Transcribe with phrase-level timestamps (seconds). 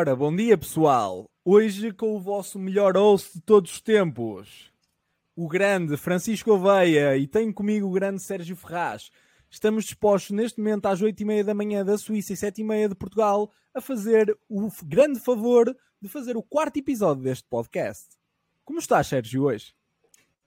[0.00, 1.28] Ora, bom dia pessoal.
[1.44, 4.72] Hoje com o vosso melhor host de todos os tempos,
[5.34, 9.10] o grande Francisco Oveia e tenho comigo o grande Sérgio Ferraz.
[9.50, 13.80] Estamos dispostos neste momento às 8h30 da manhã da Suíça e 7h30 de Portugal a
[13.80, 18.06] fazer o grande favor de fazer o quarto episódio deste podcast.
[18.64, 19.74] Como estás, Sérgio, hoje?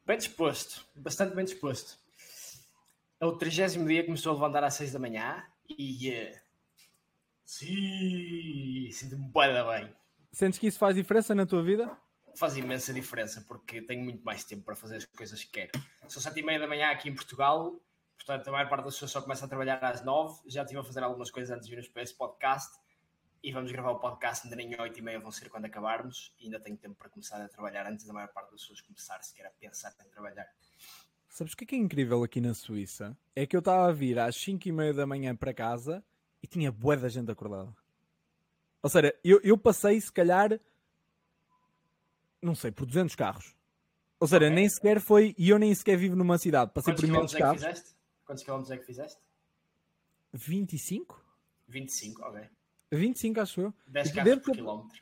[0.06, 2.00] Bem disposto, bastante bem disposto.
[3.20, 6.10] É o trigésimo dia que começou a levantar às 6 da manhã e.
[6.10, 6.51] Uh,
[7.52, 9.94] sim, sinto-me bem.
[10.32, 11.98] Sentes que isso faz diferença na tua vida?
[12.36, 15.72] Faz imensa diferença porque tenho muito mais tempo para fazer as coisas que quero.
[16.08, 17.78] São 7 e meia da manhã aqui em Portugal,
[18.16, 20.42] portanto a maior parte das pessoas só começa a trabalhar às 9.
[20.48, 22.80] Já estive a fazer algumas coisas antes de vir para esse podcast
[23.44, 26.46] e vamos gravar o podcast ainda nem 8 e meia vão ser quando acabarmos e
[26.46, 29.48] ainda tenho tempo para começar a trabalhar antes da maior parte das pessoas começar sequer
[29.48, 30.48] a pensar em trabalhar.
[31.28, 33.18] Sabes o que é, que é incrível aqui na Suíça?
[33.36, 36.02] É que eu estava a vir às 5 e meia da manhã para casa
[36.42, 37.76] e tinha bué da gente acordada.
[38.82, 40.60] Ou seja, eu, eu passei se calhar,
[42.42, 43.56] não sei, por 200 carros.
[44.20, 44.56] Ou seja, okay.
[44.56, 47.64] nem sequer foi, e eu nem sequer vivo numa cidade, passei Quantos por imensos carros.
[47.64, 47.74] É
[48.26, 49.20] Quantos quilómetros é que fizeste?
[50.34, 51.24] 25?
[51.68, 52.42] 25, ok.
[52.92, 53.74] 25, acho eu.
[53.88, 55.02] 10 carros por quilómetro.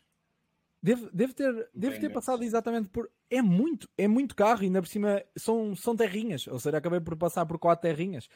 [0.82, 3.12] Deve, deve ter, deve ter passado exatamente por.
[3.30, 6.48] É muito, é muito carro, e ainda por cima são, são terrinhas.
[6.48, 8.30] Ou seja, acabei por passar por quatro terrinhas.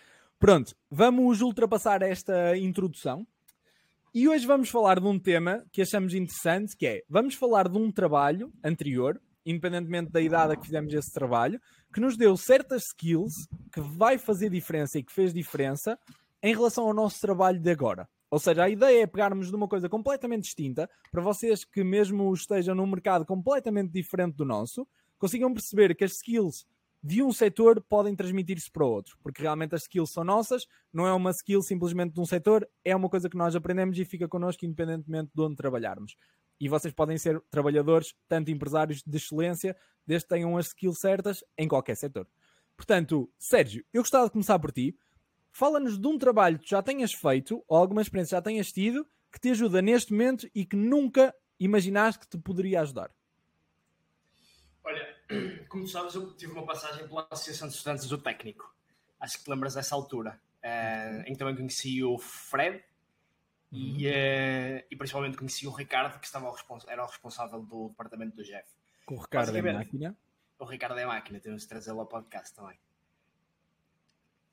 [0.44, 3.26] Pronto, vamos ultrapassar esta introdução.
[4.14, 7.78] E hoje vamos falar de um tema que achamos interessante, que é, vamos falar de
[7.78, 11.62] um trabalho anterior, independentemente da idade a que fizemos esse trabalho,
[11.94, 15.98] que nos deu certas skills que vai fazer diferença e que fez diferença
[16.42, 18.06] em relação ao nosso trabalho de agora.
[18.30, 22.34] Ou seja, a ideia é pegarmos de uma coisa completamente distinta para vocês que, mesmo
[22.34, 24.86] estejam num mercado completamente diferente do nosso,
[25.18, 26.66] consigam perceber que as skills
[27.04, 31.12] de um setor podem transmitir-se para outro, porque realmente as skills são nossas, não é
[31.12, 34.66] uma skill simplesmente de um setor, é uma coisa que nós aprendemos e fica connosco
[34.66, 36.16] independentemente de onde trabalharmos.
[36.62, 39.76] E vocês podem ser trabalhadores, tanto empresários de excelência,
[40.08, 42.26] desde que tenham as skills certas em qualquer setor.
[42.78, 44.98] Portanto, Sérgio, eu gostava de começar por ti.
[45.52, 49.40] Fala-nos de um trabalho que já tenhas feito ou alguma experiência já tenhas tido que
[49.40, 53.12] te ajuda neste momento e que nunca imaginaste que te poderia ajudar.
[54.84, 55.16] Olha,
[55.70, 58.74] como tu sabes, eu tive uma passagem pela Associação de Estudantes do Técnico.
[59.20, 60.40] Acho que te lembras dessa altura.
[60.64, 62.82] Uh, em que também conheci o Fred
[63.70, 66.54] e, uh, e principalmente conheci o Ricardo, que estava
[66.88, 68.70] era o responsável do departamento do Jeff.
[69.06, 70.18] Com o Ricardo é máquina?
[70.58, 72.78] O Ricardo é máquina, temos de trazê-lo ao podcast também.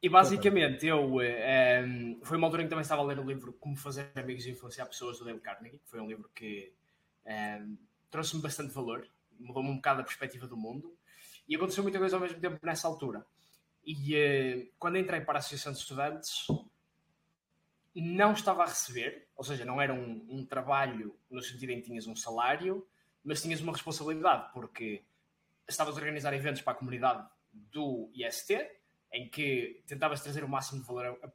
[0.02, 3.22] E basicamente eu um, ehm, foi uma altura em que também estava a ler o
[3.22, 6.72] livro Como Fazer Amigos e Influenciar Pessoas do Dale Carnegie, que foi um livro que
[7.26, 7.76] um,
[8.10, 9.06] trouxe-me bastante valor,
[9.40, 10.96] mudou-me um bocado a perspectiva do mundo
[11.48, 13.26] e aconteceu muita coisa ao mesmo tempo nessa altura.
[13.84, 16.46] E uh, quando entrei para a Associação de Estudantes,
[17.94, 21.86] não estava a receber, ou seja, não era um, um trabalho no sentido em que
[21.86, 22.86] tinhas um salário,
[23.24, 25.02] mas tinhas uma responsabilidade, porque
[25.68, 28.70] estavas a organizar eventos para a comunidade do IST
[29.12, 31.32] em que tentavas trazer o máximo de valor,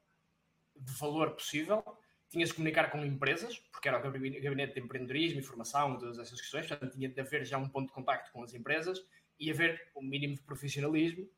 [0.75, 1.83] de valor possível,
[2.29, 6.67] tinhas de comunicar com empresas, porque era o gabinete de empreendedorismo, informação, todas essas questões,
[6.67, 9.05] portanto tinha de haver já um ponto de contacto com as empresas
[9.39, 11.29] e haver um mínimo de profissionalismo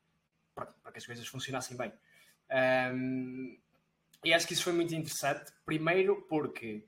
[0.54, 1.92] para, para que as coisas funcionassem bem.
[2.94, 3.58] Um,
[4.24, 6.84] e acho que isso foi muito interessante, primeiro porque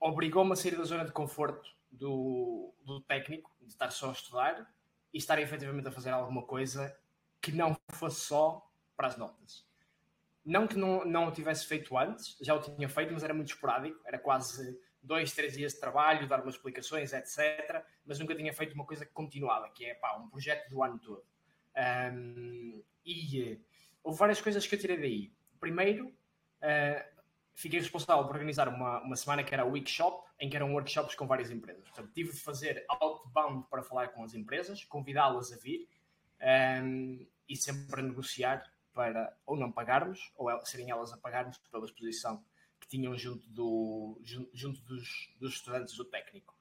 [0.00, 4.72] obrigou-me a sair da zona de conforto do, do técnico, de estar só a estudar
[5.12, 6.96] e estar efetivamente a fazer alguma coisa
[7.40, 9.64] que não fosse só para as notas.
[10.46, 13.48] Não que não, não o tivesse feito antes, já o tinha feito, mas era muito
[13.48, 17.84] esporádico, era quase dois, três dias de trabalho, dar umas explicações, etc.
[18.04, 21.00] Mas nunca tinha feito uma coisa que continuava, que é pá, um projeto do ano
[21.00, 21.24] todo.
[21.76, 23.60] Um, e uh,
[24.04, 25.32] houve várias coisas que eu tirei daí.
[25.58, 27.22] Primeiro, uh,
[27.56, 31.16] fiquei responsável por organizar uma, uma semana que era o Weekshop, em que eram workshops
[31.16, 31.82] com várias empresas.
[31.88, 35.88] Portanto, tive de fazer outbound para falar com as empresas, convidá-las a vir.
[36.40, 38.62] Um, e sempre a negociar
[38.96, 42.42] para ou não pagarmos, ou serem elas a pagarmos pela exposição
[42.80, 44.18] que tinham junto, do,
[44.54, 46.56] junto dos, dos estudantes do técnico.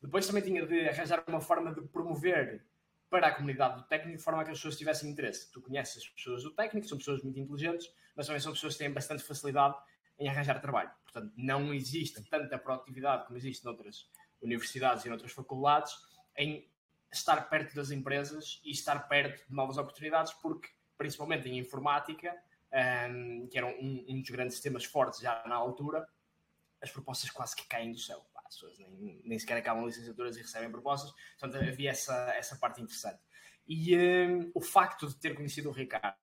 [0.00, 2.64] Depois também tinha de arranjar uma forma de promover
[3.10, 5.50] para a comunidade do técnico de forma a que as pessoas tivessem interesse.
[5.50, 8.78] Tu conheces as pessoas do técnico, são pessoas muito inteligentes, mas também são pessoas que
[8.78, 9.76] têm bastante facilidade
[10.16, 10.92] em arranjar trabalho.
[11.02, 14.08] Portanto, não existe tanta produtividade como existe noutras
[14.40, 15.92] universidades e noutras faculdades
[16.36, 16.70] em
[17.12, 20.68] estar perto das empresas e estar perto de novas oportunidades, porque,
[21.00, 22.36] principalmente em informática,
[23.10, 26.06] um, que era um, um, dos grandes temas fortes já na altura,
[26.82, 28.22] as propostas quase que caem do céu.
[28.44, 32.82] As pessoas nem, nem sequer acabam licenciaturas e recebem propostas, portanto havia essa, essa parte
[32.82, 33.18] interessante.
[33.66, 36.18] E um, o facto de ter conhecido o Ricardo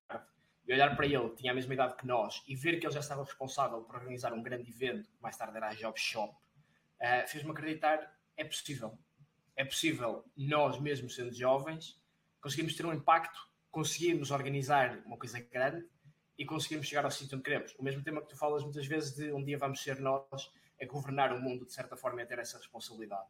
[0.67, 2.99] e olhar para ele, tinha a mesma idade que nós, e ver que ele já
[2.99, 7.27] estava responsável por organizar um grande evento, que mais tarde era a Job Shop, uh,
[7.27, 8.95] fez-me acreditar é possível.
[9.55, 11.99] É possível, nós mesmos sendo jovens,
[12.39, 13.46] conseguirmos ter um impacto,
[13.77, 15.85] conseguirmos organizar uma coisa grande
[16.35, 17.75] e conseguirmos chegar ao sítio onde queremos.
[17.77, 20.51] O mesmo tema que tu falas muitas vezes de um dia vamos ser nós
[20.81, 23.27] a governar o mundo de certa forma e a ter essa responsabilidade.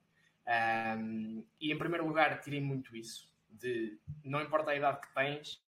[0.47, 5.61] Um, e em primeiro lugar, tirei muito isso, de não importa a idade que tens,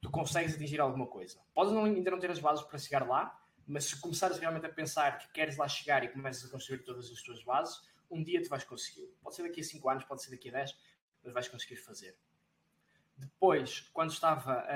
[0.00, 1.40] tu consegues atingir alguma coisa.
[1.52, 3.36] Podes não, ainda não ter as bases para chegar lá,
[3.66, 7.10] mas se começares realmente a pensar que queres lá chegar e começas a construir todas
[7.10, 9.08] as tuas bases, um dia tu vais conseguir.
[9.20, 10.78] Pode ser daqui a 5 anos, pode ser daqui a 10,
[11.24, 12.16] mas vais conseguir fazer.
[13.20, 14.66] Depois, quando estava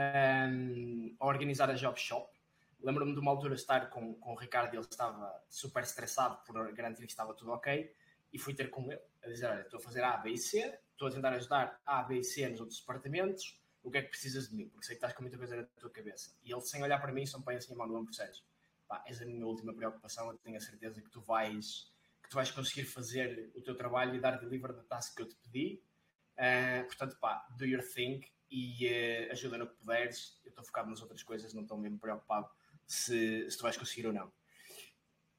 [0.50, 2.30] um, a organizar a Job Shop,
[2.78, 7.06] lembro-me de uma altura estar com, com o Ricardo ele estava super estressado por garantir
[7.06, 7.90] que estava tudo ok
[8.30, 10.78] e fui ter com ele a dizer, olha, estou a fazer A, B e C,
[10.92, 14.08] estou a tentar ajudar A, B e C nos outros departamentos, o que é que
[14.08, 14.68] precisas de mim?
[14.68, 16.36] Porque sei que estás com muita coisa na tua cabeça.
[16.44, 18.44] E ele, sem olhar para mim, só me põe assim a mão no ombro, Sérgio,
[18.86, 21.90] pá, és a minha última preocupação, eu tenho a certeza que tu vais
[22.22, 25.28] que tu vais conseguir fazer o teu trabalho e dar deliver da task que eu
[25.28, 25.82] te pedi.
[26.38, 30.40] Uh, portanto, pá, do your thing e uh, ajuda no que puderes.
[30.44, 32.48] Eu estou focado nas outras coisas, não estou mesmo preocupado
[32.86, 34.32] se, se tu vais conseguir ou não.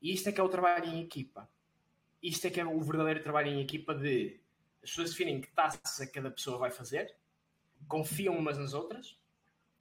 [0.01, 1.49] E isto é que é o trabalho em equipa.
[2.21, 4.39] Isto é que é o verdadeiro trabalho em equipa de
[4.85, 7.15] as pessoas definem que taça cada pessoa vai fazer,
[7.87, 9.17] confiam umas nas outras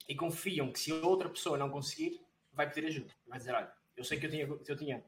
[0.09, 2.19] e confiam que se a outra pessoa não conseguir,
[2.51, 3.13] vai pedir ajuda.
[3.27, 5.05] Vai dizer, olha, eu sei que eu tinha, que eu tinha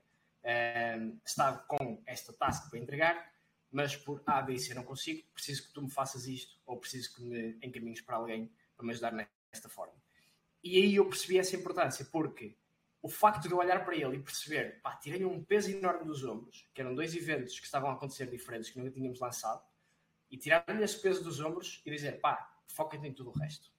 [1.00, 3.34] um, estado com esta task para entregar,
[3.72, 6.78] mas por A, B e C não consigo, preciso que tu me faças isto ou
[6.78, 9.96] preciso que me encaminhes para alguém para me ajudar nesta forma.
[10.64, 12.56] E aí eu percebi essa importância, porque
[13.02, 16.24] o facto de eu olhar para ele e perceber, pá, tirei um peso enorme dos
[16.24, 19.64] ombros, que eram dois eventos que estavam a acontecer diferentes, que nunca tínhamos lançado,
[20.30, 23.72] e tirar-lhe esse peso dos ombros e dizer, pá, foca-te em tudo o resto.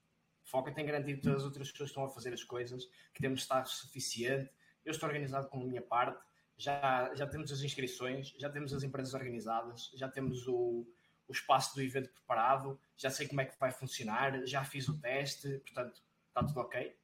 [0.44, 3.41] Foca-te em garantir que todas as outras pessoas estão a fazer as coisas, que temos
[3.41, 4.50] estado suficiente,
[4.84, 6.25] eu estou organizado com a minha parte,
[6.58, 10.84] já, já temos as inscrições, já temos as empresas organizadas, já temos o,
[11.28, 14.99] o espaço do evento preparado, já sei como é que vai funcionar, já fiz o
[14.99, 16.96] teste, portanto, está tudo ok.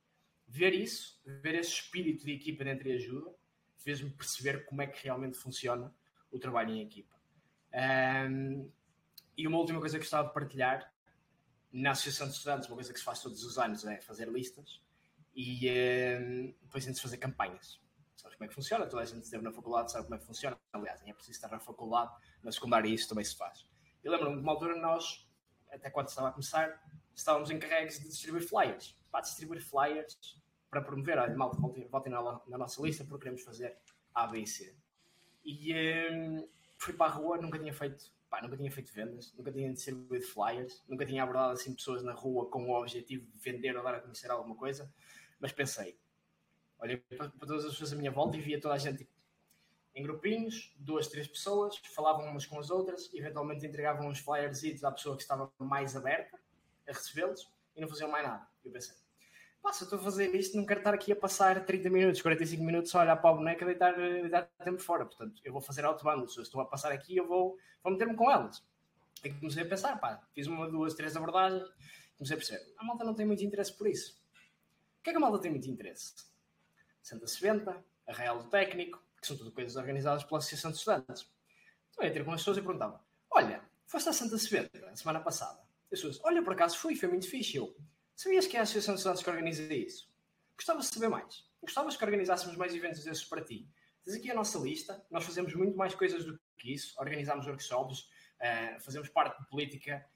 [0.48, 3.32] Ver isso, ver esse espírito de equipa dentro e ajuda,
[3.76, 5.94] fez-me perceber como é que realmente funciona
[6.32, 7.14] o trabalho em equipa.
[7.72, 8.68] Um,
[9.36, 10.92] e uma última coisa que gostava de partilhar,
[11.72, 14.80] na Associação de Estudantes, uma coisa que se faz todos os anos é fazer listas
[15.34, 17.83] e um, depois tem-se fazer campanhas
[18.24, 20.26] sabes como é que funciona, toda a gente esteve na faculdade, sabe como é que
[20.26, 20.58] funciona.
[20.72, 22.12] Aliás, nem é preciso estar na faculdade,
[22.42, 23.66] na secundária isso também se faz.
[24.02, 25.28] Eu lembro-me de uma altura nós,
[25.70, 26.82] até quando estava a começar,
[27.14, 28.98] estávamos encarregues de distribuir flyers.
[29.10, 33.42] Para distribuir flyers para promover, olha, malta, voltem, voltem na, na, nossa lista porque queremos
[33.42, 33.78] fazer
[34.12, 34.74] A, B e C.
[35.44, 35.72] E
[36.10, 36.48] um,
[36.78, 40.26] fui para a rua, nunca tinha feito Pá, nunca tinha feito vendas, nunca tinha distribuído
[40.26, 43.94] flyers, nunca tinha abordado assim pessoas na rua com o objetivo de vender ou dar
[43.94, 44.92] a conhecer alguma coisa,
[45.38, 45.96] mas pensei,
[46.78, 49.10] olhei para, todas as pessoas à minha volta e via toda a gente tipo,
[49.94, 54.90] em grupinhos, duas, três pessoas, falavam umas com as outras, eventualmente entregavam uns flyers à
[54.90, 56.38] pessoa que estava mais aberta
[56.88, 58.46] a recebê-los e não faziam mais nada.
[58.64, 58.94] Eu pensei,
[59.62, 62.20] pá, se eu estou a fazer isto, não quero estar aqui a passar 30 minutos,
[62.20, 65.06] 45 minutos só a olhar para a boneca e deitar, deitar tempo fora.
[65.06, 66.28] Portanto, eu vou fazer autobando.
[66.28, 68.64] Se estou a passar aqui, eu vou, vou meter-me com elas.
[69.24, 71.62] E comecei a pensar, pá, fiz uma, duas, três abordagens,
[72.18, 74.22] comecei a perceber, a malta não tem muito interesse por isso.
[74.98, 76.14] O que é que a malta tem muito interesse?
[77.04, 81.30] Santa Seventa, Arraial do Técnico, que são tudo coisas organizadas pela Associação de Estudantes.
[81.90, 85.20] Então eu ter com as pessoas e perguntava: Olha, foste a Santa Seventa a semana
[85.20, 85.60] passada?
[85.60, 87.56] As pessoas: Olha, por acaso fui, foi muito fixe.
[87.56, 87.76] Eu,
[88.16, 90.10] sabias que é a Associação de Estudantes que organiza isso?
[90.56, 91.46] Gostava de saber mais.
[91.60, 93.68] Gostavas que organizássemos mais eventos desses para ti.
[94.02, 98.00] Tens aqui a nossa lista, nós fazemos muito mais coisas do que isso, organizamos workshops,
[98.00, 100.06] uh, fazemos parte de política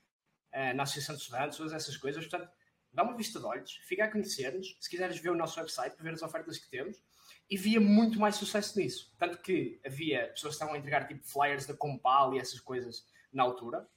[0.55, 2.27] uh, na Associação de Estudantes, todas essas coisas.
[2.27, 2.51] Portanto,
[2.93, 4.77] dá uma vista de olhos, fica a conhecer-nos.
[4.81, 7.03] Se quiseres ver o nosso website para ver as ofertas que temos,
[7.51, 9.13] e via muito mais sucesso nisso.
[9.19, 13.07] Tanto que havia pessoas que estavam a entregar tipo flyers da Compal e essas coisas
[13.33, 13.89] na altura.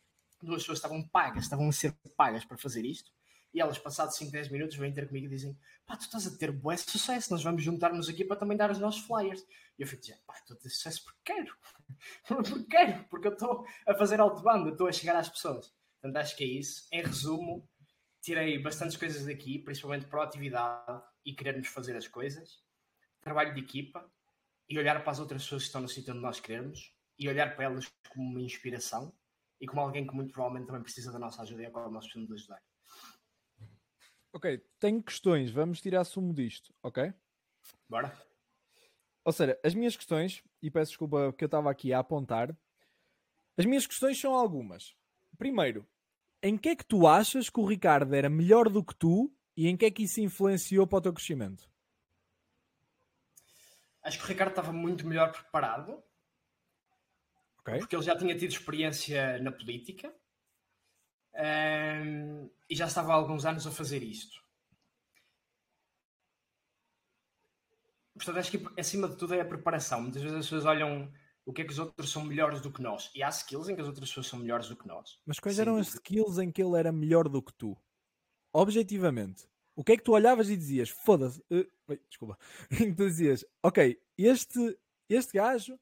[0.41, 3.11] Duas pessoas estavam pagas, estavam a ser pagas para fazer isto.
[3.53, 6.37] E elas, passados 5, 10 minutos, vêm ter comigo e dizem: pá, tu estás a
[6.37, 9.41] ter bom sucesso, nós vamos juntar-nos aqui para também dar os nossos flyers.
[9.77, 11.53] E eu fico dizendo: pá, estou a ter sucesso porque quero.
[12.25, 15.73] porque quero, porque eu estou a fazer autobanda, estou a chegar às pessoas.
[16.01, 16.87] Portanto, acho que é isso.
[16.91, 17.69] Em resumo,
[18.21, 22.63] tirei bastantes coisas daqui, principalmente proatividade e querermos fazer as coisas,
[23.19, 24.09] trabalho de equipa
[24.69, 27.55] e olhar para as outras pessoas que estão no sítio onde nós queremos e olhar
[27.55, 29.13] para elas como uma inspiração
[29.59, 32.05] e como alguém que muito provavelmente também precisa da nossa ajuda e a qual nós
[32.05, 32.61] precisamos de ajudar.
[34.33, 37.13] Ok, tenho questões, vamos tirar sumo disto, ok?
[37.89, 38.15] Bora.
[39.25, 42.57] Ou seja, as minhas questões, e peço desculpa porque eu estava aqui a apontar,
[43.57, 44.95] as minhas questões são algumas.
[45.37, 45.87] Primeiro,
[46.41, 49.67] em que é que tu achas que o Ricardo era melhor do que tu e
[49.67, 51.69] em que é que isso influenciou para o teu crescimento?
[54.03, 56.01] Acho que o Ricardo estava muito melhor preparado.
[57.59, 57.77] Okay.
[57.77, 60.11] Porque ele já tinha tido experiência na política
[61.35, 64.41] um, e já estava há alguns anos a fazer isto.
[68.15, 70.01] Portanto, acho que acima de tudo é a preparação.
[70.01, 71.11] Muitas vezes as pessoas olham
[71.45, 73.11] o que é que os outros são melhores do que nós.
[73.15, 75.19] E há skills em que as outras pessoas são melhores do que nós.
[75.25, 77.77] Mas quais eram as skills em que ele era melhor do que tu?
[78.53, 79.47] Objetivamente.
[79.75, 80.89] O que é que tu olhavas e dizias?
[80.89, 81.41] Foda-se.
[81.49, 82.37] Uh, desculpa.
[82.71, 84.77] Em que tu dizias, ok, este,
[85.09, 85.79] este gajo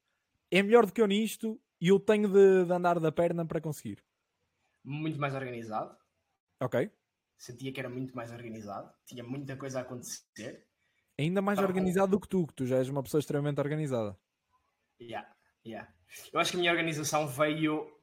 [0.51, 3.59] é melhor do que eu nisto e eu tenho de, de andar da perna para
[3.59, 4.03] conseguir.
[4.83, 5.97] Muito mais organizado.
[6.61, 6.91] Ok.
[7.37, 8.93] Sentia que era muito mais organizado.
[9.05, 10.67] Tinha muita coisa a acontecer.
[11.17, 14.17] Ainda mais organizado do que tu, que tu já és uma pessoa extremamente organizada.
[15.01, 15.29] Yeah,
[15.69, 15.93] yeah.
[16.33, 17.95] Eu acho que a minha organização veio.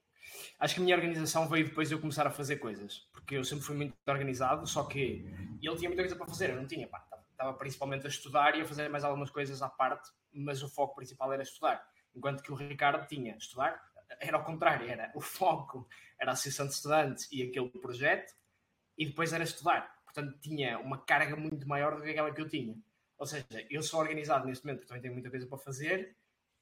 [0.58, 3.08] Acho que a minha organização veio depois de eu começar a fazer coisas.
[3.12, 5.26] Porque eu sempre fui muito organizado, só que
[5.62, 6.88] ele tinha muita coisa para fazer, eu não tinha.
[7.30, 10.94] estava principalmente a estudar e a fazer mais algumas coisas à parte, mas o foco
[10.96, 11.86] principal era estudar.
[12.14, 13.78] Enquanto que o Ricardo tinha estudar,
[14.20, 15.86] era ao contrário, era o foco,
[16.18, 18.32] era a Associação de Estudantes e aquele projeto,
[18.96, 19.94] e depois era estudar.
[20.04, 22.74] Portanto, tinha uma carga muito maior do que aquela que eu tinha.
[23.18, 26.16] Ou seja, eu sou organizado neste momento porque também tenho muita coisa para fazer,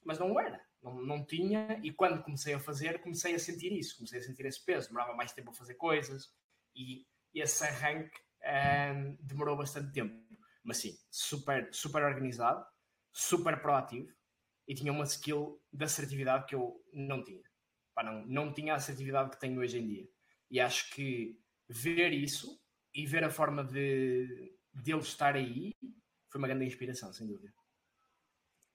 [0.04, 0.60] mas não era.
[0.84, 4.44] Não, não tinha, e quando comecei a fazer, comecei a sentir isso, comecei a sentir
[4.44, 4.88] esse peso.
[4.88, 6.30] Demorava mais tempo a fazer coisas,
[6.76, 8.20] e esse arranque
[8.94, 10.14] um, demorou bastante tempo.
[10.62, 12.64] Mas sim, super, super organizado,
[13.10, 14.12] super proativo,
[14.68, 17.42] e tinha uma skill de assertividade que eu não tinha.
[17.94, 20.08] Pá, não, não tinha a assertividade que tenho hoje em dia.
[20.50, 22.60] E acho que ver isso
[22.92, 25.74] e ver a forma de, de ele estar aí
[26.28, 27.54] foi uma grande inspiração, sem dúvida.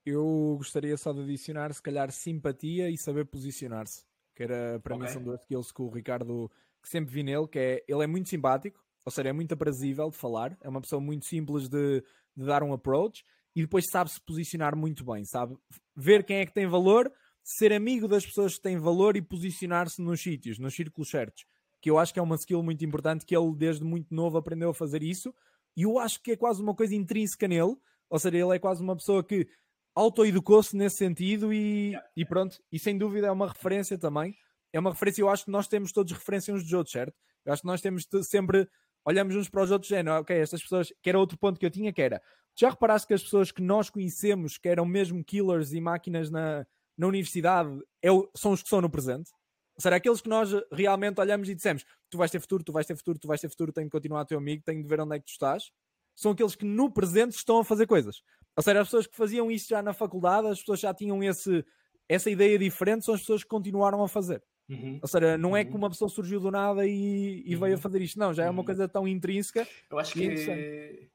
[0.04, 4.04] Eu gostaria só de adicionar, se calhar, simpatia e saber posicionar-se.
[4.34, 5.06] Que era, para okay.
[5.06, 6.50] mim, são duas skills que o Ricardo,
[6.82, 10.10] que sempre vi nele, que é, ele é muito simpático, ou seja, é muito aprazível
[10.10, 12.02] de falar, é uma pessoa muito simples de,
[12.36, 15.56] de dar um approach e depois sabe se posicionar muito bem, sabe
[15.96, 20.00] ver quem é que tem valor, ser amigo das pessoas que têm valor e posicionar-se
[20.00, 21.44] nos sítios, nos círculos certos.
[21.80, 24.70] Que eu acho que é uma skill muito importante que ele desde muito novo aprendeu
[24.70, 25.34] a fazer isso
[25.76, 27.76] e eu acho que é quase uma coisa intrínseca nele,
[28.08, 29.48] ou seja, ele é quase uma pessoa que
[29.94, 34.36] autoeducou-se nesse sentido e, e pronto, e sem dúvida é uma referência também.
[34.72, 37.14] É uma referência, eu acho que nós temos todos referência uns dos outros, certo?
[37.44, 38.68] Eu acho que nós temos sempre,
[39.04, 41.66] olhamos uns para os outros, é, não, ok, estas pessoas, que era outro ponto que
[41.66, 42.22] eu tinha, que era,
[42.56, 46.66] já reparaste que as pessoas que nós conhecemos, que eram mesmo killers e máquinas na,
[46.96, 47.70] na universidade,
[48.02, 49.30] é, são os que são no presente?
[49.78, 52.94] Seja, aqueles que nós realmente olhamos e dissemos, tu vais ter futuro, tu vais ter
[52.94, 55.18] futuro, tu vais ter futuro, tenho de continuar teu amigo, tenho de ver onde é
[55.18, 55.72] que tu estás,
[56.20, 58.22] são aqueles que no presente estão a fazer coisas.
[58.54, 61.64] Ou seja, as pessoas que faziam isso já na faculdade, as pessoas já tinham esse,
[62.06, 64.42] essa ideia diferente, são as pessoas que continuaram a fazer.
[64.68, 64.98] Uhum.
[65.00, 65.78] Ou seja, não é que uhum.
[65.78, 67.60] uma pessoa surgiu do nada e, e uhum.
[67.60, 67.82] veio a uhum.
[67.82, 68.66] fazer isto, não, já é uma uhum.
[68.66, 69.66] coisa tão intrínseca.
[69.90, 71.10] Eu acho que,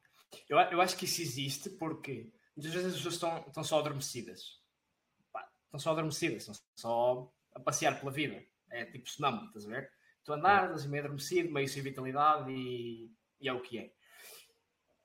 [0.50, 4.59] eu, eu, acho que isso existe porque muitas vezes as pessoas estão, estão só adormecidas.
[5.31, 8.43] Pá, estão só adormecidas, estão só a passear pela vida.
[8.71, 9.91] É tipo sonâmbulo, estás a ver?
[10.24, 13.93] Tu andas meio adormecido, meio sem vitalidade e, e é o que é.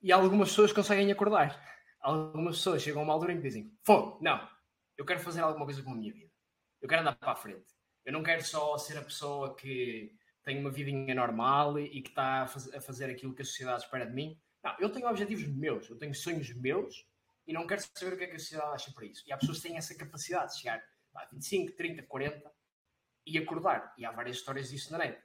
[0.02, 1.60] E algumas pessoas conseguem acordar.
[2.00, 4.48] Algumas pessoas chegam a uma altura em que dizem: Fogo, não,
[4.96, 6.30] eu quero fazer alguma coisa com a minha vida.
[6.80, 7.74] Eu quero andar para a frente.
[8.04, 10.10] Eu não quero só ser a pessoa que
[10.42, 14.14] tem uma vidinha normal e que está a fazer aquilo que a sociedade espera de
[14.14, 14.40] mim.
[14.64, 17.06] Não, eu tenho objetivos meus, eu tenho sonhos meus
[17.46, 19.22] e não quero saber o que é que a sociedade acha para isso.
[19.26, 20.82] E há pessoas que têm essa capacidade de chegar
[21.14, 22.52] a 25, 30, 40
[23.26, 23.94] e acordar.
[23.98, 25.18] E há várias histórias disso na net.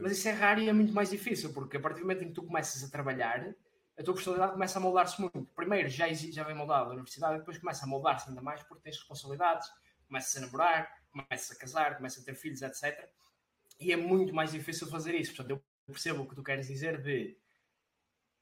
[0.00, 2.28] Mas isso é raro e é muito mais difícil, porque a partir do momento em
[2.28, 3.54] que tu começas a trabalhar,
[3.98, 5.44] a tua personalidade começa a moldar-se muito.
[5.54, 8.96] Primeiro já, já vem moldado na universidade, depois começa a moldar-se ainda mais porque tens
[8.96, 9.68] responsabilidades,
[10.06, 13.08] começas a namorar, começas a casar, começas a ter filhos, etc.
[13.80, 15.34] E é muito mais difícil fazer isso.
[15.34, 17.36] Portanto, eu percebo o que tu queres dizer de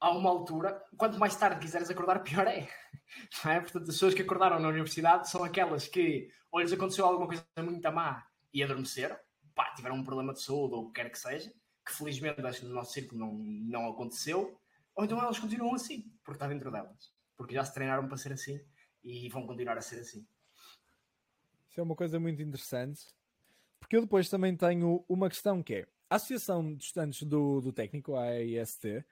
[0.00, 2.68] a uma altura, quanto mais tarde quiseres acordar, pior é.
[3.46, 3.60] é.
[3.60, 7.44] Portanto, as pessoas que acordaram na universidade são aquelas que ou lhes aconteceu alguma coisa
[7.58, 9.16] muito má e adormeceram,
[9.54, 11.52] pá, tiveram um problema de saúde ou o que quer que seja,
[11.84, 14.60] que felizmente acho que no nosso círculo não, não aconteceu,
[14.94, 18.32] ou então elas continuam assim, porque está dentro delas, porque já se treinaram para ser
[18.32, 18.60] assim
[19.02, 20.26] e vão continuar a ser assim.
[21.68, 23.02] Isso é uma coisa muito interessante,
[23.80, 27.72] porque eu depois também tenho uma questão que é a Associação de Estudantes do, do
[27.72, 29.04] Técnico, a AIST,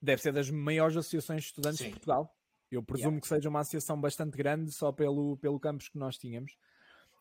[0.00, 1.86] deve ser das maiores associações de estudantes Sim.
[1.86, 2.36] de Portugal.
[2.70, 3.20] Eu presumo yeah.
[3.20, 6.56] que seja uma associação bastante grande só pelo, pelo campus que nós tínhamos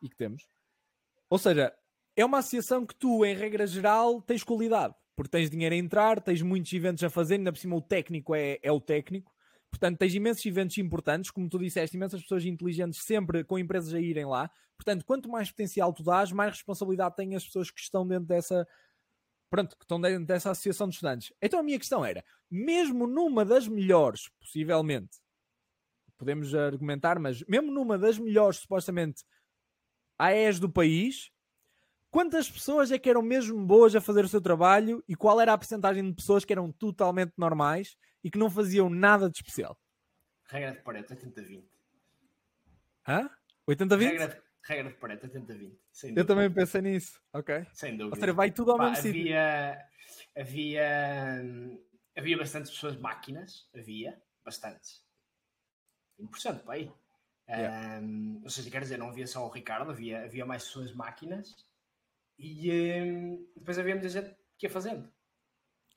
[0.02, 0.48] e que temos.
[1.30, 1.74] Ou seja,
[2.16, 4.94] é uma associação que tu, em regra geral, tens qualidade.
[5.20, 8.34] Porque tens dinheiro a entrar, tens muitos eventos a fazer, ainda por cima o técnico
[8.34, 9.36] é, é o técnico.
[9.70, 14.00] Portanto, tens imensos eventos importantes, como tu disseste, imensas pessoas inteligentes sempre com empresas a
[14.00, 14.50] irem lá.
[14.78, 18.66] Portanto, quanto mais potencial tu dás, mais responsabilidade têm as pessoas que estão dentro dessa,
[19.50, 21.34] pronto, que estão dentro dessa associação de estudantes.
[21.42, 25.18] Então a minha questão era, mesmo numa das melhores, possivelmente,
[26.18, 29.26] podemos argumentar, mas mesmo numa das melhores, supostamente,
[30.18, 31.30] AES do país,
[32.10, 35.54] quantas pessoas é que eram mesmo boas a fazer o seu trabalho e qual era
[35.54, 39.78] a porcentagem de pessoas que eram totalmente normais e que não faziam nada de especial?
[40.48, 41.64] Regra de Pareto, 80-20.
[43.08, 43.30] Hã?
[43.70, 44.00] 80-20?
[44.00, 45.78] Regra, regra de Pareto, 80-20.
[46.16, 47.22] Eu também pensei nisso.
[47.34, 47.66] Ok.
[47.74, 48.16] Sem dúvida.
[48.16, 49.22] Ou seja, vai tudo ao Pá, mesmo sítio.
[49.22, 49.86] havia,
[50.36, 51.32] havia,
[52.18, 53.70] havia bastantes pessoas máquinas.
[53.76, 54.20] Havia.
[54.44, 55.04] Bastantes.
[56.20, 56.92] 1% para aí.
[57.48, 58.00] Yeah.
[58.02, 61.56] Um, ou seja, quer dizer, não havia só o Ricardo, havia, havia mais pessoas máquinas.
[62.40, 65.12] E um, depois havia muita gente que ia fazendo.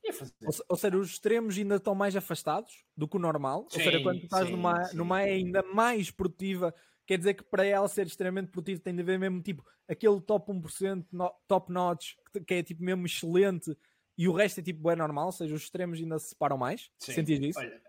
[0.04, 0.36] Ia fazendo.
[0.44, 3.68] Ou, ou seja, os extremos ainda estão mais afastados do que o normal.
[3.70, 4.96] Sim, ou seja, quando tu estás sim, numa, sim.
[4.96, 6.74] numa é ainda mais produtiva,
[7.06, 10.50] quer dizer que para ela ser extremamente produtiva tem de haver mesmo tipo aquele top
[10.50, 13.76] 1%, no- top notch, que, é tipo mesmo excelente
[14.18, 16.90] e o resto é tipo é normal, ou seja, os extremos ainda se separam mais.
[16.98, 17.12] Sim.
[17.12, 17.58] Sentias isso?
[17.60, 17.80] Olha,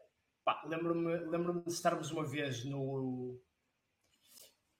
[0.45, 3.41] pá, lembro-me lembro de estarmos uma vez no.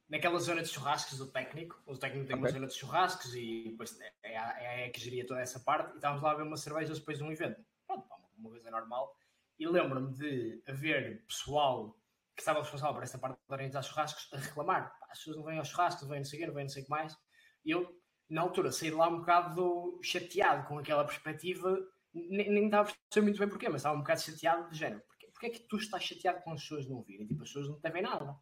[0.09, 1.81] Naquela zona de churrascos do técnico.
[1.85, 2.53] O técnico tem uma Ok.
[2.53, 5.93] zona de churrascos e depois é a, é a que geria toda essa parte.
[5.93, 7.63] E estávamos lá a ver uma cerveja depois de um evento.
[7.87, 9.15] Pronto, pá, uma coisa normal.
[9.57, 11.97] E lembro-me de haver pessoal
[12.35, 14.97] que estava responsável por esta parte de organizar churrascos a reclamar.
[14.99, 16.63] Pá, as pessoas não vêm aos churrascos, não vêm não sei o quê, não vêm
[16.65, 17.17] não sei o que mais.
[17.65, 21.79] E eu, na altura, saí de lá um bocado chateado com aquela perspectiva.
[22.13, 25.01] Nem, nem estava a perceber muito bem porquê, mas estava um bocado chateado de género.
[25.07, 27.25] Porquê, porquê é que tu estás chateado com as pessoas não virem?
[27.25, 28.35] Tipo, as pessoas não te devem nada.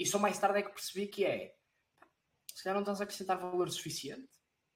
[0.00, 1.54] E só mais tarde é que percebi que é.
[2.54, 4.30] Se calhar não estás a acrescentar valor suficiente.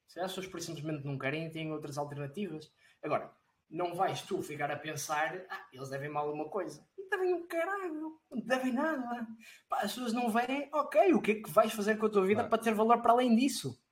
[0.06, 2.70] Se calhar as pessoas simplesmente não querem e têm outras alternativas.
[3.02, 3.34] Agora,
[3.70, 6.86] não vais tu ficar a pensar, ah, eles devem mal alguma coisa.
[6.98, 9.26] Não devem um caralho, não devem nada.
[9.66, 12.22] Pá, as pessoas não vêm, ok, o que é que vais fazer com a tua
[12.26, 12.50] vida Claro.
[12.50, 13.82] para ter valor para além disso?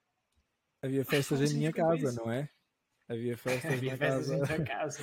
[0.82, 2.16] Havia festas em minha casa, isso.
[2.16, 2.48] não é?
[3.08, 4.34] Havia festas Havia na festas casa.
[4.34, 5.02] em tua casa.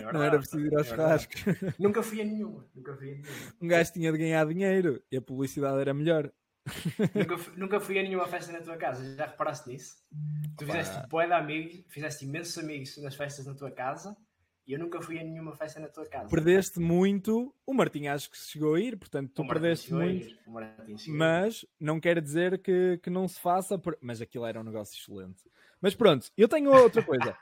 [0.00, 1.44] É Não era preciso ir aos é churrascos.
[1.78, 2.66] Nunca fui a nenhuma.
[2.74, 3.28] Nunca fui a nenhuma.
[3.60, 6.32] Um gajo tinha de ganhar dinheiro e a publicidade era melhor.
[7.14, 9.16] nunca, fui, nunca fui a nenhuma festa na tua casa.
[9.16, 9.96] Já reparaste nisso?
[10.58, 14.16] Tu fizeste boé de amigos, fizeste imensos amigos nas festas na tua casa
[14.66, 16.28] e eu nunca fui a nenhuma festa na tua casa.
[16.28, 17.52] Perdeste muito.
[17.66, 20.36] O Martim acho que chegou a ir, portanto tu perdeste muito.
[21.08, 23.80] Mas não quer dizer que, que não se faça.
[24.00, 25.42] Mas aquilo era um negócio excelente.
[25.80, 27.36] Mas pronto, eu tenho outra coisa.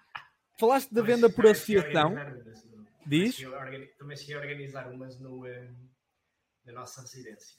[0.59, 2.16] Falaste da venda por associação.
[3.07, 3.37] Diz?
[3.98, 5.70] Também cheguei a organizar umas no, eh,
[6.64, 7.57] na nossa residência.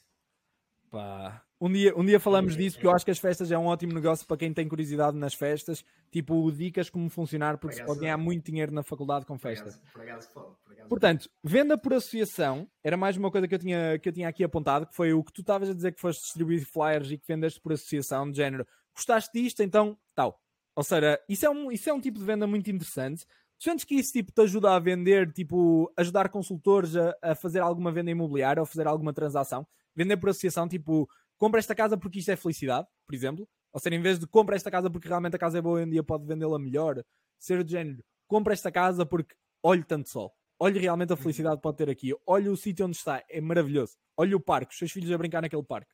[0.90, 1.44] Pá.
[1.60, 3.92] Um dia, um dia falamos disso, porque eu acho que as festas é um ótimo
[3.92, 5.84] negócio para quem tem curiosidade nas festas.
[6.10, 9.36] Tipo, dicas como funcionar, porque se Por pode acaso- ganhar muito dinheiro na faculdade com
[9.36, 9.74] Por festas.
[9.74, 10.88] acaso- Por acaso, por acaso.
[10.88, 14.42] Portanto, venda por associação era mais uma coisa que eu tinha, que eu tinha aqui
[14.42, 17.26] apontado, que foi o que tu estavas a dizer que foste distribuir flyers e que
[17.26, 20.40] vendeste por associação, de género, gostaste disto, então tal.
[20.76, 23.26] Ou seja, isso é um, isso é um tipo de venda muito interessante.
[23.58, 27.60] Tu sentes que isso tipo, te ajuda a vender, tipo, ajudar consultores a, a fazer
[27.60, 29.66] alguma venda imobiliária ou fazer alguma transação?
[29.94, 33.48] Vender por associação, tipo, compra esta casa porque isto é felicidade, por exemplo.
[33.72, 35.84] Ou seja, em vez de compra esta casa porque realmente a casa é boa e
[35.84, 37.04] um dia pode vendê-la melhor,
[37.38, 40.34] ser do género, compra esta casa porque olhe tanto sol.
[40.58, 42.14] Olhe realmente a felicidade que pode ter aqui.
[42.26, 43.96] Olhe o sítio onde está, é maravilhoso.
[44.16, 45.90] Olhe o parque, os seus filhos a brincar naquele parque.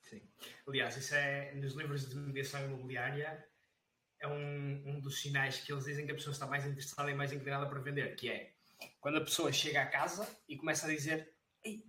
[0.00, 0.22] Sim.
[0.68, 3.44] Aliás, isso é nos livros de mediação imobiliária
[4.22, 7.14] é um, um dos sinais que eles dizem que a pessoa está mais interessada e
[7.14, 8.52] mais inclinada para vender, que é
[9.00, 11.32] quando a pessoa chega à casa e começa a dizer,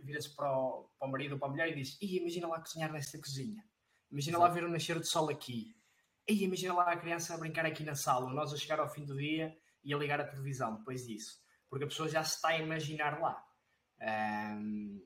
[0.03, 2.91] vira-se para o, para o marido ou para a mulher e diz, imagina lá cozinhar
[2.91, 3.63] nesta cozinha,
[4.11, 5.75] imagina lá ver o nascer do sol aqui,
[6.25, 9.03] Ei, imagina lá a criança a brincar aqui na sala, nós a chegar ao fim
[9.03, 12.49] do dia e a ligar a televisão depois disso, porque a pessoa já se está
[12.49, 13.45] a imaginar lá.
[13.99, 15.01] Ahm,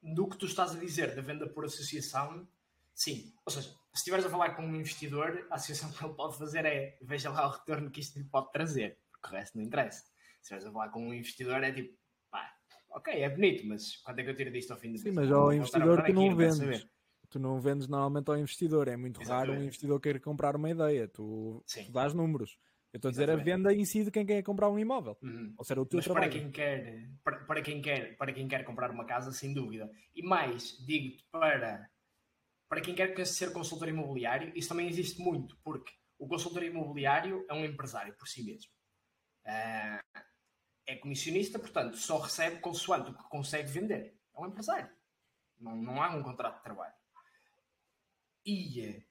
[0.00, 2.46] do que tu estás a dizer da venda por associação,
[2.94, 3.34] sim.
[3.44, 6.64] Ou seja, se estiveres a falar com um investidor, a associação que ele pode fazer
[6.64, 10.02] é veja lá o retorno que isto lhe pode trazer, porque o resto não interessa.
[10.42, 11.96] Se estiveres a falar com um investidor, é tipo,
[12.30, 12.52] pá,
[12.90, 15.14] ok, é bonito, mas quanto é que eu tiro disto ao fim do Sim, mês?
[15.16, 16.88] mas ao investidor tu não aqui, quero vendes.
[17.30, 18.86] Tu não vendes normalmente ao investidor.
[18.88, 19.64] É muito raro um Exatamente.
[19.66, 21.08] investidor querer comprar uma ideia.
[21.08, 21.84] Tu, Sim.
[21.86, 22.58] tu dás números.
[22.92, 23.56] Eu estou a dizer a Exatamente.
[23.56, 25.18] venda em si de quem quer comprar um imóvel.
[25.20, 25.52] Uhum.
[25.58, 26.32] Ou seja, o teu Mas para trabalho.
[26.32, 29.90] quem, quer, para, para quem quer para quem quer comprar uma casa, sem dúvida.
[30.14, 31.90] E mais, digo-te, para,
[32.74, 37.54] para quem quer ser consultor imobiliário, isso também existe muito, porque o consultor imobiliário é
[37.54, 38.68] um empresário por si mesmo.
[39.44, 40.02] Ah,
[40.84, 44.18] é comissionista, portanto, só recebe consoante o que consegue vender.
[44.34, 44.90] É um empresário.
[45.56, 46.92] Não, não há um contrato de trabalho.
[48.44, 49.04] E eh,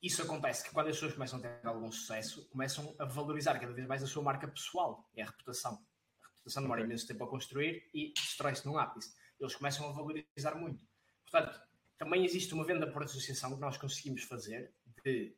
[0.00, 3.72] isso acontece que quando as pessoas começam a ter algum sucesso, começam a valorizar cada
[3.72, 5.84] vez mais a sua marca pessoal, é a reputação.
[6.22, 9.12] A reputação demora imenso tempo a construir e destrói-se num ápice.
[9.40, 10.86] Eles começam a valorizar muito.
[11.28, 11.69] Portanto,
[12.00, 15.36] também existe uma venda por associação que nós conseguimos fazer de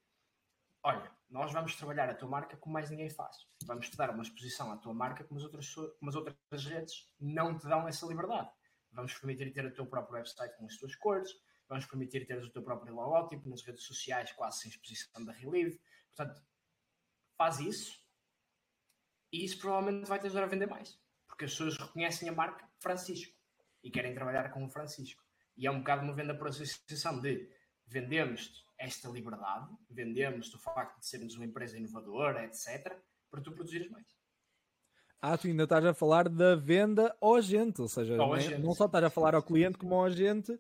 [0.81, 3.37] olha, nós vamos trabalhar a tua marca como mais ninguém faz.
[3.65, 7.11] Vamos te dar uma exposição à tua marca como as outras, como as outras redes
[7.19, 8.49] não te dão essa liberdade.
[8.93, 11.33] Vamos permitir ter o teu próprio website com as tuas cores,
[11.69, 15.81] vamos permitir teres o teu próprio logótipo nas redes sociais, quase sem exposição da Relive.
[16.15, 16.41] Portanto,
[17.37, 18.01] faz isso
[19.33, 20.97] e isso provavelmente vai te ajudar a vender mais,
[21.27, 23.37] porque as pessoas reconhecem a marca Francisco
[23.83, 25.25] e querem trabalhar com o Francisco.
[25.63, 27.49] E é um bocado uma venda por associação de
[27.87, 32.93] vendemos esta liberdade, vendemos o facto de sermos uma empresa inovadora, etc.,
[33.31, 34.05] para tu produzires mais.
[35.21, 38.39] Ah, tu ainda estás a falar da venda ao agente, ou seja, ao não, é,
[38.39, 38.61] agente.
[38.61, 40.59] não só estás a falar ao cliente como ao agente,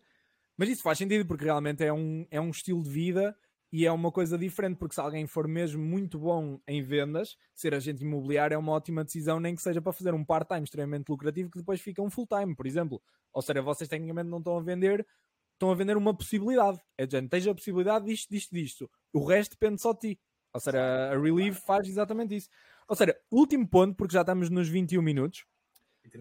[0.57, 3.37] mas isso faz sentido porque realmente é um, é um estilo de vida
[3.73, 7.75] e é uma coisa diferente, porque se alguém for mesmo muito bom em vendas, ser
[7.75, 11.51] agente imobiliário é uma ótima decisão, nem que seja para fazer um part-time extremamente lucrativo
[11.51, 13.03] que depois fica um full-time, por exemplo.
[13.33, 15.07] Ou seja, vocês tecnicamente não estão a vender,
[15.55, 16.79] estão a vender uma possibilidade.
[16.99, 18.91] É gente, tens a possibilidade disto, disto, disto.
[19.11, 20.21] O resto depende só de ti.
[20.53, 22.51] Ou seja, a Relieve faz exatamente isso.
[22.87, 25.47] Ou seja, último ponto, porque já estamos nos 21 minutos.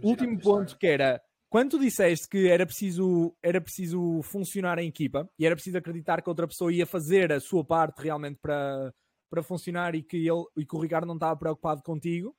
[0.01, 5.29] Último ponto que era quando tu disseste que era preciso, era preciso funcionar em equipa
[5.37, 8.93] e era preciso acreditar que outra pessoa ia fazer a sua parte realmente para,
[9.29, 12.33] para funcionar e que, ele, e que o Ricardo não estava preocupado contigo,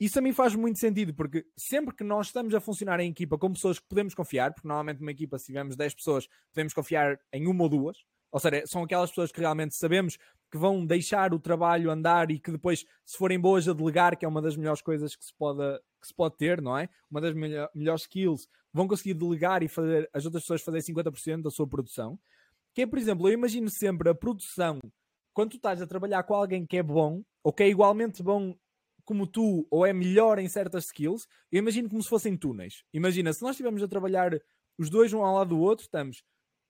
[0.00, 3.36] isso a mim faz muito sentido, porque sempre que nós estamos a funcionar em equipa
[3.36, 7.20] com pessoas que podemos confiar, porque normalmente numa equipa, se tivermos 10 pessoas, podemos confiar
[7.34, 7.98] em uma ou duas,
[8.32, 10.16] ou seja, são aquelas pessoas que realmente sabemos
[10.54, 14.24] que vão deixar o trabalho andar e que depois, se forem boas a delegar, que
[14.24, 15.58] é uma das melhores coisas que se pode,
[16.00, 16.88] que se pode ter, não é?
[17.10, 21.42] Uma das melhor, melhores skills, vão conseguir delegar e fazer as outras pessoas fazer 50%
[21.42, 22.16] da sua produção.
[22.72, 24.78] Que é, por exemplo, eu imagino sempre a produção,
[25.32, 28.56] quando tu estás a trabalhar com alguém que é bom, ou que é igualmente bom
[29.04, 32.84] como tu, ou é melhor em certas skills, eu imagino como se fossem túneis.
[32.92, 34.40] Imagina, se nós estivermos a trabalhar
[34.78, 36.22] os dois um ao lado do outro, estamos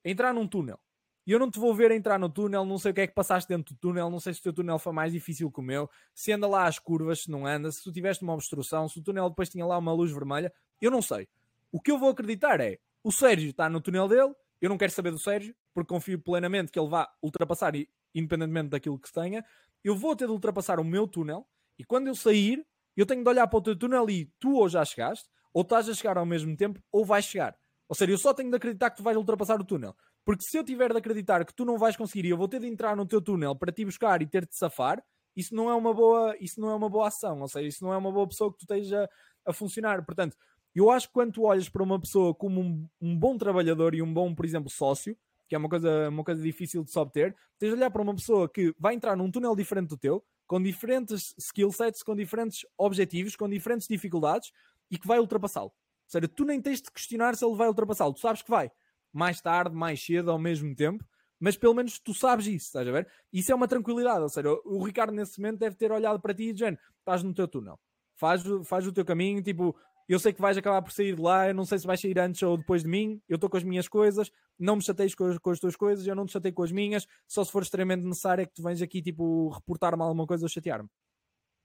[0.02, 0.80] a entrar num túnel
[1.26, 3.14] e eu não te vou ver entrar no túnel, não sei o que é que
[3.14, 5.62] passaste dentro do túnel, não sei se o teu túnel foi mais difícil que o
[5.62, 8.98] meu, se anda lá às curvas, se não anda, se tu tiveste uma obstrução, se
[8.98, 11.28] o túnel depois tinha lá uma luz vermelha, eu não sei.
[11.72, 14.92] O que eu vou acreditar é, o Sérgio está no túnel dele, eu não quero
[14.92, 17.72] saber do Sérgio, porque confio plenamente que ele vá ultrapassar,
[18.14, 19.44] independentemente daquilo que tenha,
[19.82, 21.46] eu vou ter de ultrapassar o meu túnel,
[21.78, 22.64] e quando eu sair,
[22.96, 25.88] eu tenho de olhar para o teu túnel e tu ou já chegaste, ou estás
[25.88, 27.56] a chegar ao mesmo tempo, ou vais chegar.
[27.88, 29.94] Ou seja, eu só tenho de acreditar que tu vais ultrapassar o túnel.
[30.24, 32.60] Porque se eu tiver de acreditar que tu não vais conseguir e eu vou ter
[32.60, 35.04] de entrar no teu túnel para te buscar e ter de safar,
[35.36, 37.92] isso não é uma boa, isso não é uma boa ação, ou seja, isso não
[37.92, 39.08] é uma boa pessoa que tu esteja
[39.44, 40.04] a funcionar.
[40.04, 40.36] Portanto,
[40.74, 44.02] eu acho que quando tu olhas para uma pessoa como um, um bom trabalhador e
[44.02, 45.16] um bom, por exemplo, sócio,
[45.48, 48.14] que é uma coisa, uma coisa difícil de se obter, tens de olhar para uma
[48.14, 52.66] pessoa que vai entrar num túnel diferente do teu, com diferentes skill sets, com diferentes
[52.78, 54.50] objetivos, com diferentes dificuldades
[54.90, 55.72] e que vai ultrapassá-lo.
[56.06, 58.70] Seja, tu nem tens de questionar se ele vai ultrapassá-lo, tu sabes que vai.
[59.12, 61.04] Mais tarde, mais cedo, ao mesmo tempo,
[61.38, 63.08] mas pelo menos tu sabes isso, estás a ver?
[63.32, 66.44] Isso é uma tranquilidade, ou seja, o Ricardo nesse momento deve ter olhado para ti
[66.44, 67.78] e dizendo, estás no teu túnel,
[68.16, 69.76] faz, faz o teu caminho, tipo,
[70.08, 72.18] eu sei que vais acabar por sair de lá, eu não sei se vais sair
[72.18, 75.38] antes ou depois de mim, eu estou com as minhas coisas, não me chateias com,
[75.38, 78.04] com, as tuas coisas, eu não te chatei com as minhas, só se for extremamente
[78.04, 80.88] necessário é que tu vens aqui, tipo, reportar-me alguma coisa ou chatear-me.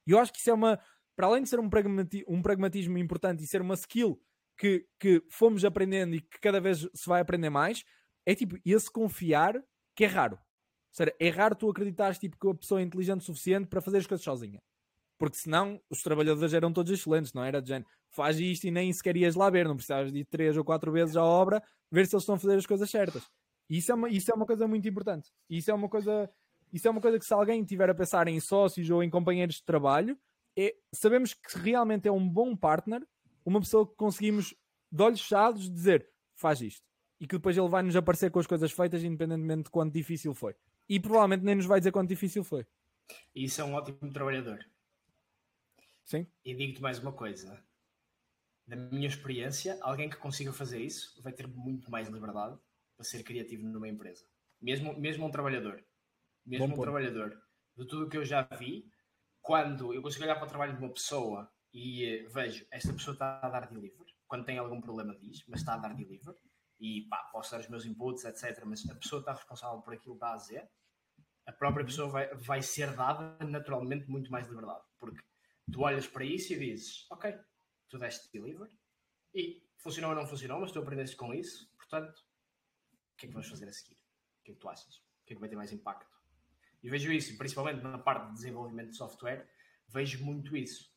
[0.07, 0.79] E eu acho que isso é uma,
[1.15, 1.69] para além de ser um,
[2.27, 4.19] um pragmatismo importante e ser uma skill
[4.59, 7.85] que, que fomos aprendendo e que cada vez se vai aprender mais,
[8.25, 9.55] é tipo esse confiar
[9.95, 10.35] que é raro.
[10.35, 13.81] Ou seja, é raro tu acreditares tipo, que a pessoa é inteligente o suficiente para
[13.81, 14.61] fazer as coisas sozinha.
[15.17, 18.91] Porque senão os trabalhadores eram todos excelentes, não era de género, faz isto e nem
[18.91, 22.05] sequer ias lá ver, não precisavas de ir três ou quatro vezes à obra ver
[22.05, 23.23] se eles estão a fazer as coisas certas.
[23.69, 25.29] Isso é uma, isso é uma coisa muito importante.
[25.49, 26.29] Isso é uma coisa,
[26.73, 29.55] isso é uma coisa que se alguém tiver a pensar em sócios ou em companheiros
[29.55, 30.17] de trabalho,
[30.57, 33.05] é, sabemos que realmente é um bom partner
[33.45, 34.53] uma pessoa que conseguimos,
[34.91, 36.87] de olhos fechados, dizer faz isto.
[37.19, 40.33] E que depois ele vai nos aparecer com as coisas feitas, independentemente de quanto difícil
[40.33, 40.55] foi.
[40.87, 42.65] E provavelmente nem nos vai dizer quanto difícil foi.
[43.35, 44.59] Isso é um ótimo trabalhador.
[46.05, 46.25] Sim.
[46.43, 47.63] E digo-te mais uma coisa.
[48.65, 52.57] Na minha experiência, alguém que consiga fazer isso vai ter muito mais liberdade
[52.95, 54.25] para ser criativo numa empresa.
[54.61, 55.83] Mesmo, mesmo um trabalhador.
[56.45, 56.83] Mesmo Bom um ponto.
[56.83, 57.41] trabalhador.
[57.75, 58.89] De tudo o que eu já vi,
[59.41, 63.13] quando eu consigo olhar para o trabalho de uma pessoa e eh, vejo, esta pessoa
[63.13, 66.37] está a dar delivery, quando tem algum problema diz, mas está a dar delivery,
[66.79, 68.63] e pá, posso dar os meus inputs, etc.
[68.65, 70.69] Mas a pessoa está responsável por aquilo que está a dizer,
[71.45, 75.21] a própria pessoa vai, vai ser dada naturalmente muito mais liberdade, porque
[75.71, 77.37] tu olhas para isso e dizes, ok,
[77.89, 78.71] tu deste delivery,
[79.33, 82.19] e funcionou ou não funcionou, mas tu aprendeste com isso, portanto,
[83.13, 83.95] o que é que vamos fazer a seguir?
[83.95, 84.97] O que é que tu achas?
[84.97, 86.17] O que é que vai ter mais impacto?
[86.81, 89.49] E vejo isso, principalmente na parte de desenvolvimento de software,
[89.87, 90.88] vejo muito isso.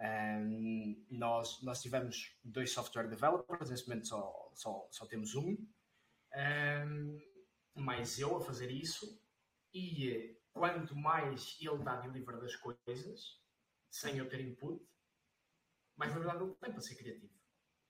[0.00, 5.56] Um, nós, nós tivemos dois software developers, neste momento só, só, só temos um,
[6.34, 7.20] um,
[8.18, 9.20] eu a fazer isso.
[9.74, 13.40] E quanto mais ele dá deliver das coisas,
[13.90, 14.82] sem eu ter input,
[15.96, 17.34] mais liberdade ele tem para ser criativo.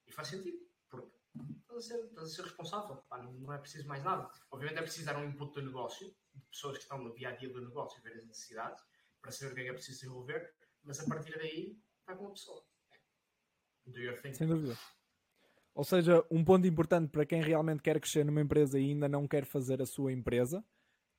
[0.06, 1.16] E faz sentido, porque
[1.60, 2.96] estás a ser, estás a ser responsável.
[3.08, 4.28] Pá, não, não, é preciso mais nada.
[4.50, 7.36] Obviamente é preciso dar um input do negócio, de pessoas que estão no dia a
[7.36, 8.82] dia do negócio, ver as necessidades,
[9.22, 12.26] para saber o que é que é preciso desenvolver, mas a partir daí vai com
[12.26, 12.62] a pessoa.
[13.86, 14.32] Do your thing.
[14.34, 14.76] Sem dúvida.
[15.74, 19.26] Ou seja, um ponto importante para quem realmente quer crescer numa empresa e ainda não
[19.26, 20.64] quer fazer a sua empresa,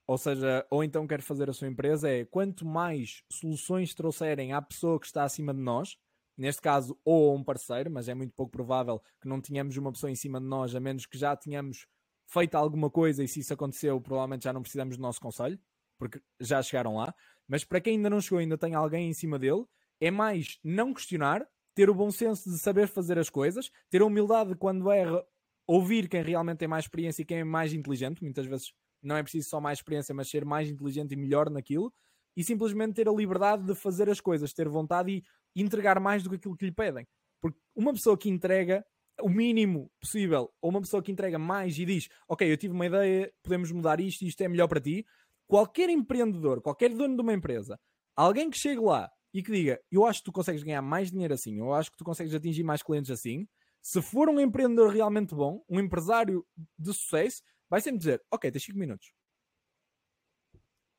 [0.05, 4.61] ou seja, ou então quer fazer a sua empresa, é quanto mais soluções trouxerem à
[4.61, 5.97] pessoa que está acima de nós,
[6.37, 9.91] neste caso, ou a um parceiro, mas é muito pouco provável que não tenhamos uma
[9.91, 11.87] pessoa em cima de nós, a menos que já tenhamos
[12.27, 15.59] feito alguma coisa e se isso aconteceu, provavelmente já não precisamos do nosso conselho,
[15.97, 17.13] porque já chegaram lá.
[17.47, 19.65] Mas para quem ainda não chegou, ainda tem alguém em cima dele,
[20.01, 24.05] é mais não questionar, ter o bom senso de saber fazer as coisas, ter a
[24.05, 25.23] humildade quando erra,
[25.67, 28.21] ouvir quem realmente tem mais experiência e quem é mais inteligente.
[28.23, 31.93] Muitas vezes não é preciso só mais experiência, mas ser mais inteligente e melhor naquilo.
[32.35, 35.23] E simplesmente ter a liberdade de fazer as coisas, ter vontade
[35.55, 37.07] e entregar mais do que aquilo que lhe pedem.
[37.39, 38.83] Porque uma pessoa que entrega
[39.21, 42.85] o mínimo possível, ou uma pessoa que entrega mais e diz: Ok, eu tive uma
[42.85, 45.05] ideia, podemos mudar isto e isto é melhor para ti.
[45.45, 47.79] Qualquer empreendedor, qualquer dono de uma empresa,
[48.15, 51.33] alguém que chegue lá e que diga: Eu acho que tu consegues ganhar mais dinheiro
[51.33, 53.47] assim, eu acho que tu consegues atingir mais clientes assim.
[53.81, 56.45] Se for um empreendedor realmente bom, um empresário
[56.77, 59.11] de sucesso, vai sempre dizer: Ok, tens 5 minutos.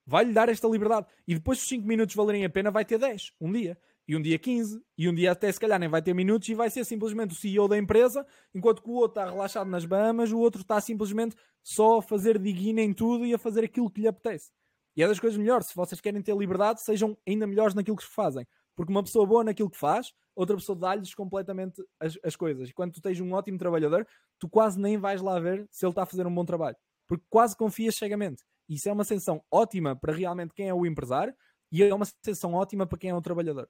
[0.05, 1.07] Vai-lhe dar esta liberdade.
[1.29, 4.17] E depois, se os 5 minutos valerem a pena, vai ter 10, um dia e
[4.17, 6.69] um dia 15, e um dia até se calhar nem vai ter minutos e vai
[6.69, 10.39] ser simplesmente o CEO da empresa, enquanto que o outro está relaxado nas Bahamas, o
[10.39, 14.09] outro está simplesmente só a fazer diguina em tudo e a fazer aquilo que lhe
[14.09, 14.51] apetece.
[14.97, 18.05] E é das coisas melhores, se vocês querem ter liberdade, sejam ainda melhores naquilo que
[18.05, 18.47] fazem.
[18.75, 22.69] Porque uma pessoa boa naquilo que faz, outra pessoa dá-lhes completamente as, as coisas.
[22.69, 24.07] E quando tu tens um ótimo trabalhador,
[24.39, 26.77] tu quase nem vais lá ver se ele está a fazer um bom trabalho.
[27.07, 28.43] Porque quase confias cegamente.
[28.69, 31.35] Isso é uma sensação ótima para realmente quem é o empresário
[31.71, 33.69] e é uma sensação ótima para quem é o trabalhador.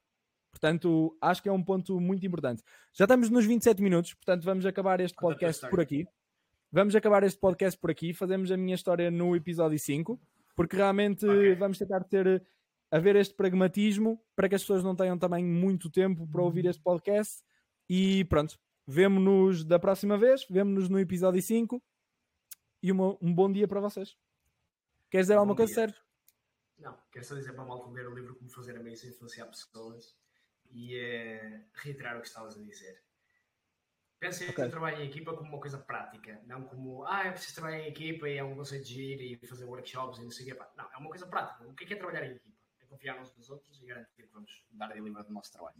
[0.50, 2.62] Portanto, acho que é um ponto muito importante.
[2.92, 6.04] Já estamos nos 27 minutos, portanto, vamos acabar este podcast por aqui.
[6.70, 8.12] Vamos acabar este podcast por aqui.
[8.12, 10.20] Fazemos a minha história no episódio 5,
[10.54, 11.54] porque realmente okay.
[11.54, 12.44] vamos tentar ter
[12.92, 16.82] haver este pragmatismo para que as pessoas não tenham também muito tempo para ouvir este
[16.82, 17.42] podcast.
[17.88, 21.82] E pronto, vemo-nos da próxima vez, vemo-nos no episódio 5
[22.82, 24.14] e uma, um bom dia para vocês.
[25.10, 26.02] Queres dizer um alguma coisa, Sérgio?
[26.78, 30.14] Não, quero só dizer para mal ler o livro Como Fazer a Mesa Influenciar Pessoas
[30.70, 33.02] e uh, reiterar o que estavas a dizer.
[34.22, 34.54] Pensem okay.
[34.54, 37.80] que o trabalho em equipa como uma coisa prática, não como, ah, é preciso trabalhar
[37.80, 40.54] em equipa e é um conceito de giro e fazer workshops e não sei o
[40.54, 40.62] quê.
[40.76, 41.66] Não, é uma coisa prática.
[41.66, 42.56] O que é, que é trabalhar em equipa?
[42.80, 45.74] É confiar uns nos outros e garantir que vamos dar a livre do nosso trabalho.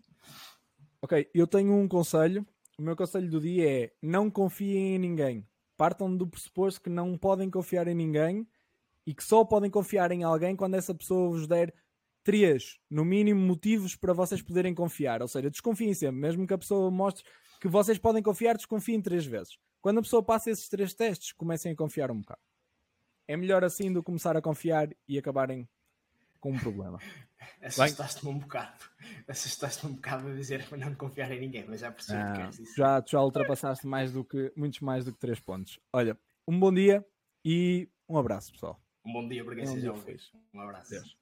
[1.01, 2.45] Ok, eu tenho um conselho.
[2.77, 5.47] O meu conselho do dia é não confiem em ninguém.
[5.77, 8.45] Partam do pressuposto que não podem confiar em ninguém
[9.07, 11.73] e que só podem confiar em alguém quando essa pessoa vos der
[12.25, 15.23] três, no mínimo, motivos para vocês poderem confiar.
[15.23, 17.25] Ou seja, desconfiem sempre, mesmo que a pessoa mostre
[17.63, 19.57] que vocês podem confiar, desconfiem três vezes.
[19.81, 22.41] Quando a pessoa passa esses três testes, comecem a confiar um bocado.
[23.29, 25.69] É melhor assim do que começar a confiar e acabarem
[26.41, 26.99] com um problema.
[27.63, 28.85] Assustaste-me um bocado.
[29.29, 32.39] Assustaste-me um bocado a dizer para não confiar em ninguém, mas já percebi ah, que
[32.41, 32.75] queres dizer.
[32.75, 35.79] Já, já ultrapassaste mais do que, muitos mais do que três pontos.
[35.93, 37.07] Olha, um bom dia
[37.45, 38.83] e um abraço, pessoal.
[39.05, 39.93] Um bom dia para quem um seja
[40.53, 40.91] Um abraço.
[40.91, 41.17] Deus.